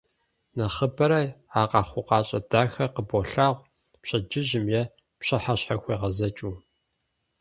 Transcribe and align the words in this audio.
Нэхъыбэрэ 0.57 1.21
а 1.59 1.61
къэхъукъащӏэ 1.71 2.39
дахэр 2.49 2.89
къыболъагъу 2.95 3.61
пщэдджыжьым 4.01 4.67
е 4.79 4.83
пщыхьэщхьэхуегъэзэкӏыу. 5.19 6.55